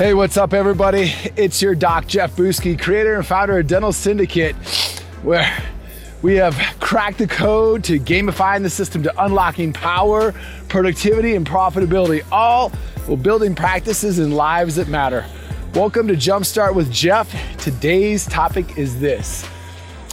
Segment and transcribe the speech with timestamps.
[0.00, 1.12] Hey, what's up, everybody?
[1.36, 4.56] It's your doc, Jeff Buski, creator and founder of Dental Syndicate,
[5.22, 5.62] where
[6.22, 10.32] we have cracked the code to gamifying the system to unlocking power,
[10.70, 12.70] productivity, and profitability, all
[13.04, 15.26] while building practices and lives that matter.
[15.74, 17.30] Welcome to Jumpstart with Jeff.
[17.58, 19.46] Today's topic is this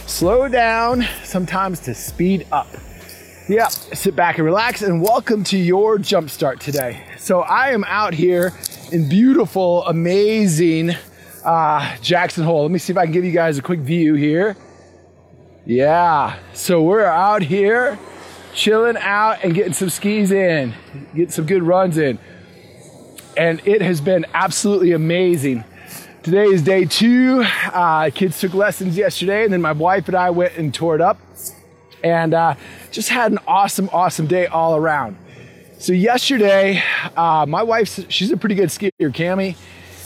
[0.04, 2.68] slow down sometimes to speed up.
[3.48, 7.04] Yeah, sit back and relax, and welcome to your Jumpstart today.
[7.16, 8.52] So, I am out here
[8.92, 10.92] in beautiful, amazing
[11.44, 12.62] uh, Jackson Hole.
[12.62, 14.56] Let me see if I can give you guys a quick view here.
[15.66, 17.98] Yeah, so we're out here
[18.54, 20.74] chilling out and getting some skis in,
[21.14, 22.18] getting some good runs in.
[23.36, 25.64] And it has been absolutely amazing.
[26.22, 27.44] Today is day two.
[27.72, 31.00] Uh, kids took lessons yesterday, and then my wife and I went and tore it
[31.00, 31.18] up.
[32.02, 32.54] And uh,
[32.90, 35.16] just had an awesome, awesome day all around.
[35.80, 36.82] So yesterday,
[37.16, 39.54] uh, my wife, she's a pretty good skier, Cami.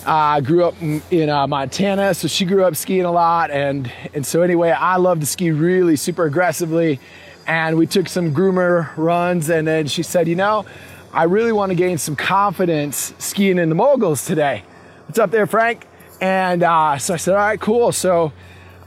[0.06, 3.50] I uh, grew up in, in uh, Montana, so she grew up skiing a lot,
[3.50, 7.00] and and so anyway, I love to ski really super aggressively,
[7.46, 10.66] and we took some groomer runs, and then she said, you know,
[11.10, 14.64] I really want to gain some confidence skiing in the moguls today.
[15.06, 15.86] What's up there, Frank?
[16.20, 17.92] And uh, so I said, all right, cool.
[17.92, 18.34] So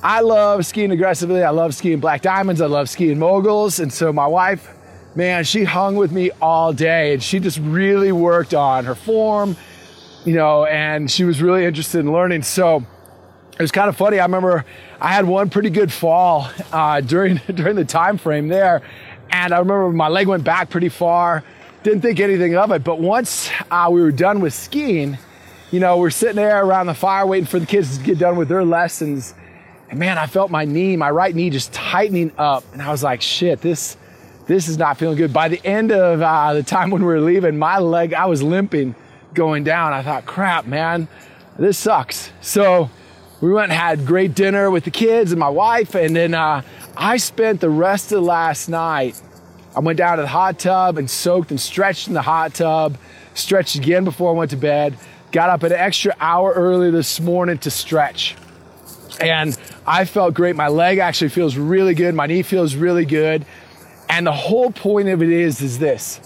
[0.04, 1.42] I love skiing aggressively.
[1.42, 2.62] I love skiing black diamonds.
[2.62, 4.75] I love skiing moguls, and so my wife
[5.16, 9.56] man, she hung with me all day and she just really worked on her form,
[10.26, 12.44] you know, and she was really interested in learning.
[12.44, 12.86] So
[13.58, 14.20] it was kind of funny.
[14.20, 14.66] I remember
[15.00, 18.82] I had one pretty good fall uh, during during the time frame there,
[19.30, 21.44] and I remember my leg went back pretty far.
[21.84, 25.20] Didn't think anything of it, but once uh, we were done with skiing,
[25.72, 28.38] you know, we're sitting there around the fire waiting for the kids to get done
[28.38, 29.36] with their lessons.
[29.90, 32.64] And man, I felt my knee, my right knee just tightening up.
[32.74, 33.98] And I was like, shit, this,
[34.48, 35.34] this is not feeling good.
[35.34, 38.44] By the end of uh, the time when we were leaving, my leg, I was
[38.44, 38.96] limping
[39.34, 39.94] going down.
[39.94, 41.08] I thought, crap, man,
[41.58, 42.32] this sucks.
[42.42, 42.90] So
[43.42, 45.96] we went and had great dinner with the kids and my wife.
[45.96, 46.62] And then uh,
[46.96, 49.22] I spent the rest of last night,
[49.76, 52.98] I went down to the hot tub and soaked and stretched in the hot tub,
[53.34, 54.96] stretched again before I went to bed,
[55.32, 58.36] got up an extra hour early this morning to stretch.
[59.20, 60.56] And I felt great.
[60.56, 62.16] My leg actually feels really good.
[62.16, 63.46] My knee feels really good.
[64.16, 66.22] And the whole point of it is, is this: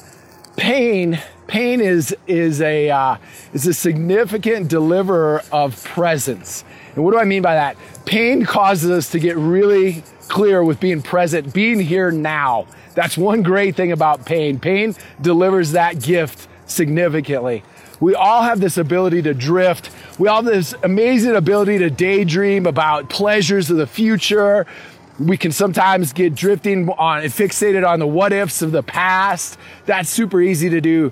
[0.58, 1.20] pain.
[1.48, 3.18] Pain is is a uh,
[3.52, 6.64] is a significant deliverer of presence.
[6.94, 7.78] And what do I mean by that?
[8.06, 12.68] Pain causes us to get really clear with being present, being here now.
[12.94, 14.60] That's one great thing about pain.
[14.60, 17.64] Pain delivers that gift significantly.
[18.00, 19.90] We all have this ability to drift.
[20.20, 24.68] We all have this amazing ability to daydream about pleasures of the future,
[25.19, 29.57] we can sometimes get drifting on and fixated on the what ifs of the past.
[29.85, 31.12] That's super easy to do.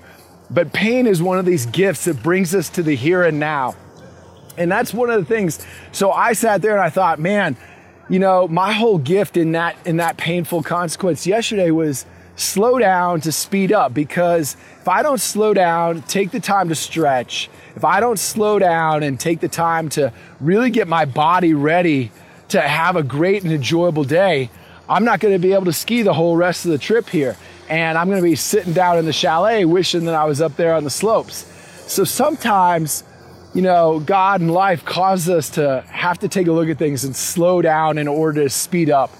[0.50, 3.76] But pain is one of these gifts that brings us to the here and now.
[4.56, 5.64] And that's one of the things.
[5.92, 7.56] So I sat there and I thought, man,
[8.08, 13.20] you know, my whole gift in that in that painful consequence yesterday was slow down
[13.20, 17.84] to speed up because if I don't slow down, take the time to stretch, if
[17.84, 22.10] I don't slow down and take the time to really get my body ready
[22.48, 24.50] to have a great and enjoyable day,
[24.88, 27.36] I'm not going to be able to ski the whole rest of the trip here.
[27.68, 30.56] And I'm going to be sitting down in the chalet wishing that I was up
[30.56, 31.44] there on the slopes.
[31.86, 33.04] So sometimes,
[33.54, 37.04] you know, God and life causes us to have to take a look at things
[37.04, 39.10] and slow down in order to speed up.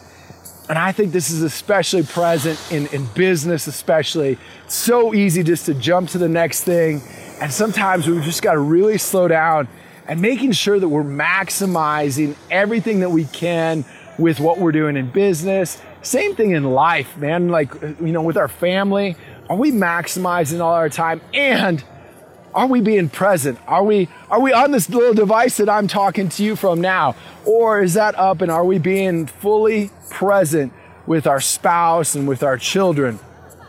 [0.71, 4.39] And I think this is especially present in, in business, especially.
[4.65, 7.03] It's so easy just to jump to the next thing.
[7.41, 9.69] And sometimes we've just got to really slow down
[10.09, 13.85] and making sure that we're maximizing everything that we can
[14.19, 15.81] with what we're doing in business.
[16.03, 17.49] Same thing in life, man.
[17.49, 19.17] Like, you know, with our family,
[19.49, 21.21] are we maximizing all our time?
[21.35, 21.85] And
[22.55, 23.59] are we being present?
[23.67, 27.15] Are we are we on this little device that I'm talking to you from now?
[27.45, 30.72] Or is that up and are we being fully present
[31.07, 33.21] with our spouse and with our children?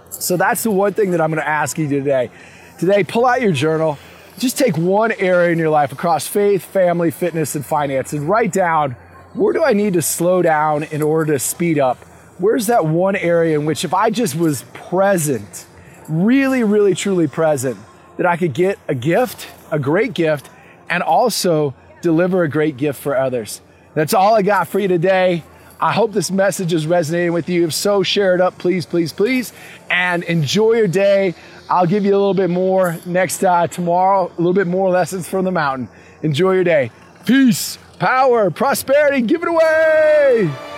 [0.10, 2.32] So that's the one thing that I'm going to ask you today.
[2.80, 3.98] Today, pull out your journal
[4.40, 8.52] just take one area in your life across faith, family, fitness, and finance and write
[8.52, 8.96] down
[9.34, 11.98] where do I need to slow down in order to speed up?
[12.40, 15.68] Where's that one area in which if I just was present,
[16.08, 17.78] really, really, truly present,
[18.18, 20.50] that I could get a gift, a great gift,
[20.90, 23.62] and also deliver a great gift for others?
[23.94, 25.44] That's all I got for you today.
[25.82, 27.64] I hope this message is resonating with you.
[27.64, 29.54] If so, share it up, please, please, please,
[29.90, 31.36] and enjoy your day.
[31.70, 35.30] I'll give you a little bit more next uh, tomorrow, a little bit more lessons
[35.30, 35.88] from the mountain.
[36.22, 36.92] Enjoy your day.
[37.26, 40.69] Peace, power, prosperity, give it away.